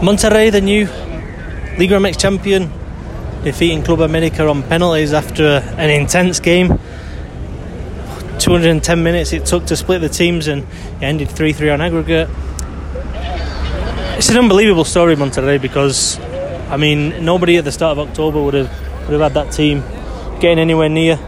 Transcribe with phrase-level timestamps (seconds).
[0.00, 0.86] Monterrey, the new
[1.76, 2.70] Liga MX champion,
[3.42, 6.78] defeating Club America on penalties after an intense game.
[8.38, 12.28] 210 minutes it took to split the teams and it ended 3 3 on aggregate.
[14.16, 16.20] It's an unbelievable story, Monterrey, because
[16.70, 18.70] I mean, nobody at the start of October would have,
[19.08, 19.82] would have had that team
[20.38, 21.18] getting anywhere near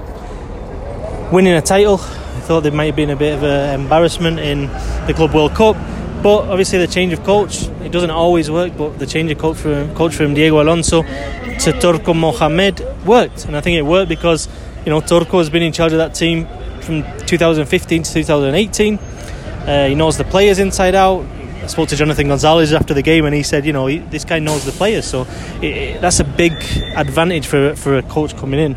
[1.33, 1.95] winning a title.
[1.95, 4.69] I thought there might have been a bit of an embarrassment in
[5.09, 5.77] the Club World Cup.
[6.23, 9.57] But obviously, the change of coach, it doesn't always work, but the change of coach
[9.57, 13.47] from, coach from Diego Alonso to Turco Mohamed worked.
[13.47, 14.47] And I think it worked because,
[14.85, 16.47] you know, Turco has been in charge of that team
[16.83, 18.99] from 2015 to 2018.
[18.99, 21.25] Uh, he knows the players inside out.
[21.63, 24.25] I spoke to Jonathan Gonzalez after the game, and he said, you know, he, this
[24.27, 25.27] guy knows the players, so
[25.61, 26.53] it, it, that's a big
[26.97, 28.75] advantage for for a coach coming in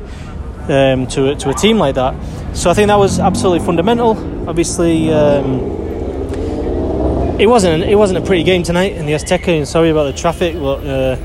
[0.69, 2.13] um, to to a team like that.
[2.53, 4.17] So I think that was absolutely fundamental.
[4.47, 5.11] Obviously.
[5.13, 5.82] Um,
[7.39, 9.57] it wasn't it wasn't a pretty game tonight in the Azteca.
[9.57, 11.17] And sorry about the traffic, but uh,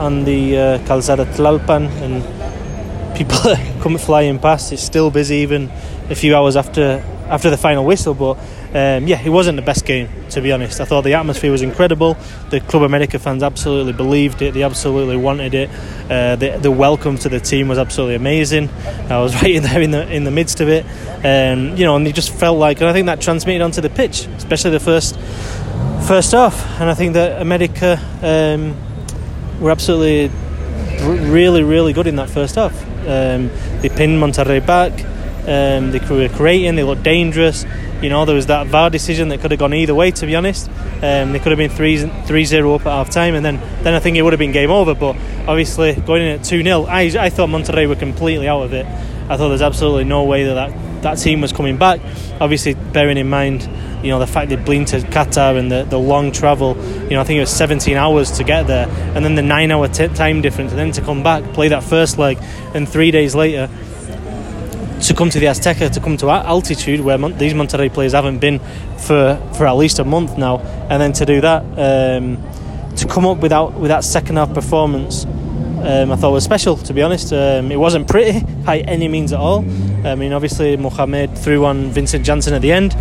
[0.00, 4.72] on the uh, Calzada Tlalpan and people come flying past.
[4.72, 5.70] It's still busy even
[6.10, 8.14] a few hours after after the final whistle.
[8.14, 8.38] But
[8.74, 10.80] um, yeah, it wasn't the best game to be honest.
[10.80, 12.16] I thought the atmosphere was incredible.
[12.50, 14.54] The Club America fans absolutely believed it.
[14.54, 15.70] They absolutely wanted it.
[16.10, 18.68] Uh, the, the welcome to the team was absolutely amazing.
[19.10, 20.84] I was right in there in the in the midst of it.
[21.24, 23.90] Um, you know, and they just felt like, and I think that transmitted onto the
[23.90, 25.16] pitch, especially the first
[26.06, 26.80] first half.
[26.80, 28.76] And I think that America um,
[29.60, 30.30] were absolutely
[31.02, 32.74] really, really good in that first half.
[33.06, 34.92] Um, they pinned Monterrey back.
[35.42, 36.76] Um, they were creating.
[36.76, 37.64] They looked dangerous.
[38.00, 40.10] You know, there was that VAR decision that could have gone either way.
[40.12, 40.68] To be honest,
[41.02, 43.94] um, they could have been 3 3 0 up at half time, and then, then
[43.94, 44.94] I think it would have been game over.
[44.94, 45.16] But
[45.48, 48.86] obviously, going in at 2 0, I, I thought Monterrey were completely out of it.
[48.86, 52.00] I thought there's absolutely no way that, that that team was coming back.
[52.40, 53.62] Obviously, bearing in mind,
[54.04, 56.76] you know, the fact they'd been to Qatar and the, the long travel.
[57.04, 59.88] You know, I think it was 17 hours to get there, and then the nine-hour
[59.88, 62.38] t- time difference, and then to come back, play that first leg,
[62.74, 63.68] and three days later
[65.02, 68.38] to come to the Azteca, to come to altitude where Mon- these Monterrey players haven't
[68.38, 68.60] been
[68.98, 70.58] for, for at least a month now,
[70.88, 72.40] and then to do that, um,
[72.96, 76.76] to come up without with that second half performance, um, I thought was special.
[76.76, 79.60] To be honest, um, it wasn't pretty by any means at all.
[80.06, 82.94] I mean, obviously Mohamed threw on Vincent Janssen at the end.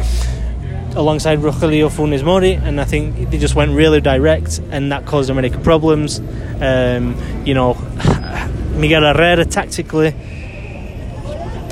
[0.95, 5.29] Alongside Rogelio Funes Mori, and I think they just went really direct, and that caused
[5.29, 6.19] America problems.
[6.59, 7.75] Um, you know,
[8.75, 10.13] Miguel Herrera tactically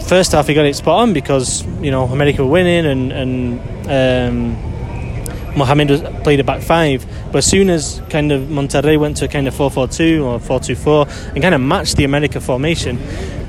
[0.09, 3.59] first half he got it spot on because you know America were winning and and
[3.87, 5.89] um, Mohamed
[6.23, 7.05] played a back five.
[7.31, 11.41] But as soon as kind of Monterrey went to kind of 4-4-2 or 4-2-4 and
[11.41, 12.97] kind of matched the America formation,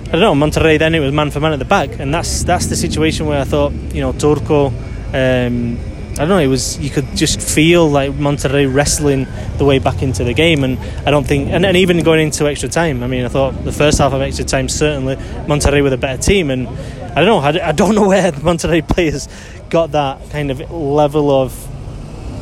[0.09, 2.45] I don't know Monterrey then it was man for man at the back, and that's
[2.45, 4.73] that's the situation where I thought you know Turco.
[5.13, 5.79] Um,
[6.13, 6.39] I don't know.
[6.39, 9.27] It was you could just feel like Monterrey wrestling
[9.57, 12.47] the way back into the game, and I don't think, and, and even going into
[12.47, 13.03] extra time.
[13.03, 16.21] I mean, I thought the first half of extra time certainly Monterrey with a better
[16.21, 17.39] team, and I don't know.
[17.39, 19.29] I, I don't know where the Monterrey players
[19.71, 21.67] got that kind of level of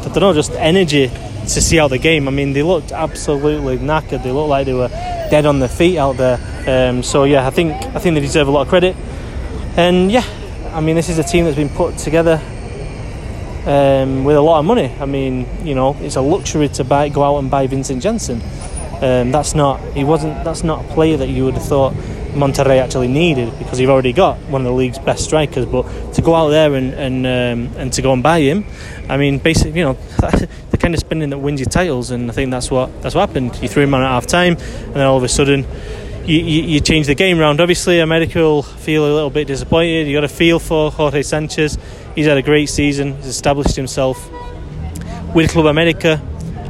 [0.00, 2.28] I don't know, just energy to see out the game.
[2.28, 4.22] I mean, they looked absolutely knackered.
[4.22, 6.38] They looked like they were dead on their feet out there.
[6.66, 8.96] Um, so yeah, I think I think they deserve a lot of credit.
[9.76, 10.24] And yeah,
[10.72, 12.40] I mean, this is a team that's been put together
[13.68, 14.92] um, with a lot of money.
[14.98, 18.40] I mean, you know, it's a luxury to buy, go out and buy Vincent Janssen.
[19.00, 21.92] Um, that's not he wasn't that's not a player that you would have thought
[22.32, 25.66] Monterrey actually needed because you've already got one of the league's best strikers.
[25.66, 28.64] But to go out there and and um, and to go and buy him,
[29.08, 29.92] I mean, basically, you know,
[30.70, 33.28] the kind of spending that wins you titles, and I think that's what that's what
[33.28, 33.56] happened.
[33.62, 35.66] You threw him on at half time, and then all of a sudden.
[36.28, 37.58] You, you, you change the game round.
[37.58, 40.06] Obviously, America will feel a little bit disappointed.
[40.06, 41.78] You got to feel for Jorge Sanchez.
[42.14, 43.16] He's had a great season.
[43.16, 44.30] He's established himself
[45.34, 46.20] with Club America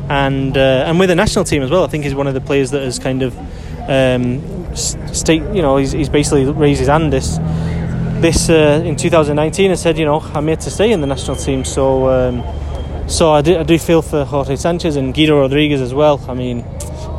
[0.08, 1.82] and uh, and with the national team as well.
[1.82, 3.36] I think he's one of the players that has kind of
[3.90, 5.42] um, state.
[5.52, 7.38] You know, he's, he's basically raised his hand this
[8.20, 11.36] this uh, in 2019 and said, you know, I'm here to stay in the national
[11.36, 11.64] team.
[11.64, 12.44] So um,
[13.08, 16.24] so I do, I do feel for Jorge Sanchez and Guido Rodriguez as well.
[16.28, 16.64] I mean,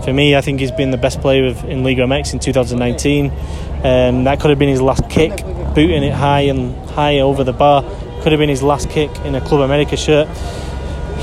[0.04, 3.26] for me, I think he's been the best player of, in Liga MX in 2019.
[3.84, 5.38] Um, that could have been his last kick,
[5.76, 7.84] booting it high and high over the bar.
[8.22, 10.28] Could have been his last kick in a Club America shirt.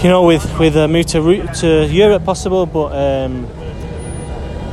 [0.02, 3.46] You know, with with a move to, to Europe possible, but um,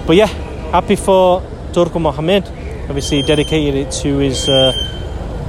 [0.05, 0.27] but yeah,
[0.71, 1.41] happy for
[1.73, 2.45] Turco Mohamed.
[2.89, 4.71] Obviously, dedicated it to his uh,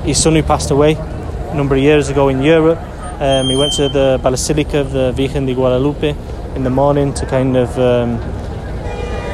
[0.04, 2.78] his son who passed away a number of years ago in Europe.
[3.20, 6.14] Um, he went to the Basilica of the Virgen de Guadalupe
[6.54, 8.18] in the morning to kind of um,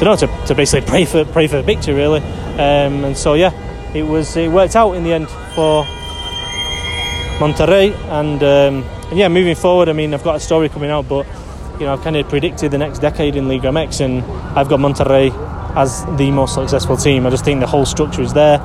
[0.05, 2.21] don't know to, to basically pray for pray for victory really.
[2.21, 3.53] Um, and so yeah,
[3.95, 5.85] it was it worked out in the end for
[7.41, 9.89] Monterrey and, um, and yeah, moving forward.
[9.89, 11.27] I mean, I've got a story coming out, but
[11.81, 14.23] you know, I've kind of predicted the next decade in Liga MX, and
[14.59, 15.31] I've got Monterrey
[15.77, 17.27] as the most successful team.
[17.27, 18.59] I just think the whole structure is there.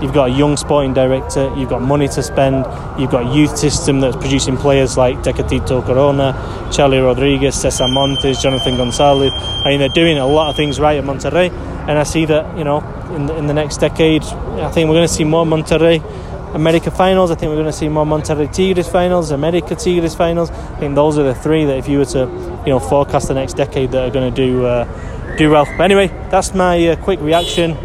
[0.00, 2.66] You've got a young sporting director, you've got money to spend,
[3.00, 6.34] you've got a youth system that's producing players like Tecatito Corona,
[6.72, 9.32] Charlie Rodriguez, Cesar Montes, Jonathan Gonzalez.
[9.32, 11.52] I mean, they're doing a lot of things right at Monterrey,
[11.88, 12.80] and I see that, you know,
[13.14, 16.02] in the, in the next decade, I think we're going to see more Monterrey
[16.54, 17.30] America finals.
[17.30, 20.50] I think we're going to see more Monterrey Tigres finals, America Tigres finals.
[20.50, 22.20] I think those are the three that if you were to,
[22.66, 24.84] you know, forecast the next decade that are going to do uh,
[25.36, 25.64] do well.
[25.76, 27.76] But anyway, that's my uh, quick reaction.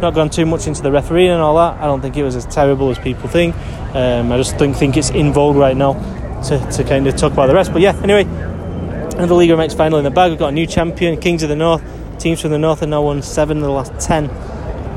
[0.00, 1.80] Not gone too much into the refereeing and all that.
[1.80, 3.54] I don't think it was as terrible as people think.
[3.94, 5.94] Um, I just don't think it's in vogue right now
[6.42, 7.72] to, to kind of talk about the rest.
[7.72, 10.30] But yeah, anyway, another Liga MX final in the bag.
[10.30, 11.82] We've got a new champion, Kings of the North.
[12.18, 14.28] Teams from the North have now won seven of the last ten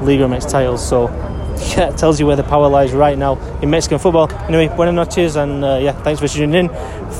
[0.05, 0.85] Liga MX titles.
[0.85, 1.07] So
[1.77, 4.31] yeah, it tells you where the power lies right now in Mexican football.
[4.47, 6.69] Anyway, buenas noches, and uh, yeah, thanks for tuning in.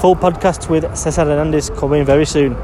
[0.02, 2.56] Full podcast with Cesar Hernandez coming very soon.